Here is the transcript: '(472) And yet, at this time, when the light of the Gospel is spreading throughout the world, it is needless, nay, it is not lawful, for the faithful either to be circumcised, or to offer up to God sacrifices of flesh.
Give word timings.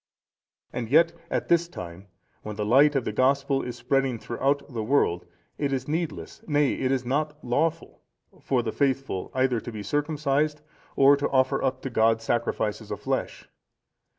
'(472) 0.71 0.77
And 0.79 0.91
yet, 0.91 1.21
at 1.29 1.47
this 1.47 1.67
time, 1.67 2.07
when 2.41 2.55
the 2.55 2.65
light 2.65 2.95
of 2.95 3.05
the 3.05 3.11
Gospel 3.11 3.61
is 3.61 3.75
spreading 3.75 4.17
throughout 4.17 4.63
the 4.73 4.81
world, 4.83 5.27
it 5.59 5.71
is 5.71 5.87
needless, 5.87 6.41
nay, 6.47 6.73
it 6.73 6.91
is 6.91 7.05
not 7.05 7.37
lawful, 7.45 8.01
for 8.41 8.63
the 8.63 8.71
faithful 8.71 9.29
either 9.35 9.59
to 9.59 9.71
be 9.71 9.83
circumcised, 9.83 10.63
or 10.95 11.15
to 11.17 11.29
offer 11.29 11.63
up 11.63 11.83
to 11.83 11.91
God 11.91 12.19
sacrifices 12.19 12.89
of 12.89 12.99
flesh. 12.99 13.47